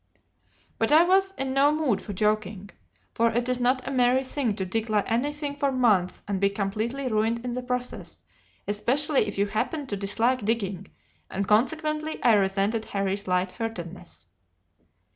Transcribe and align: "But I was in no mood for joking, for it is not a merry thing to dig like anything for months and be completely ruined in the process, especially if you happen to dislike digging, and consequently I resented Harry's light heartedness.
"But 0.79 0.91
I 0.91 1.03
was 1.03 1.29
in 1.33 1.53
no 1.53 1.71
mood 1.71 2.01
for 2.01 2.11
joking, 2.11 2.71
for 3.13 3.29
it 3.29 3.47
is 3.47 3.59
not 3.59 3.87
a 3.87 3.91
merry 3.91 4.23
thing 4.23 4.55
to 4.55 4.65
dig 4.65 4.89
like 4.89 5.11
anything 5.11 5.55
for 5.55 5.71
months 5.71 6.23
and 6.27 6.41
be 6.41 6.49
completely 6.49 7.07
ruined 7.07 7.45
in 7.45 7.51
the 7.51 7.61
process, 7.61 8.23
especially 8.67 9.27
if 9.27 9.37
you 9.37 9.45
happen 9.45 9.85
to 9.85 9.95
dislike 9.95 10.43
digging, 10.43 10.87
and 11.29 11.47
consequently 11.47 12.17
I 12.23 12.33
resented 12.33 12.85
Harry's 12.85 13.27
light 13.27 13.51
heartedness. 13.51 14.25